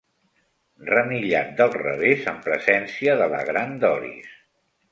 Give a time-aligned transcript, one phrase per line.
[0.89, 4.33] Renillat del revés en presència de la gran Doris.